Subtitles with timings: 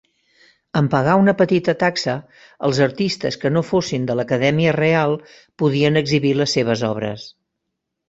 [0.79, 2.15] En pagar una petita taxa,
[2.69, 5.17] els artistes que no fossin de l'Acadèmia Real
[5.65, 7.33] podien exhibir les seves obres.